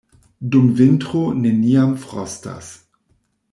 Dum 0.53 0.63
vintro 0.79 1.21
neniam 1.43 1.93
frostas. 2.07 2.73